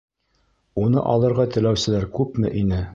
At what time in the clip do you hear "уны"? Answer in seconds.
0.85-1.03